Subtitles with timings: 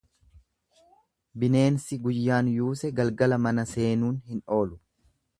[1.43, 4.79] Bineensi guyyaan yuuse galgala mana seenuun hin oolu.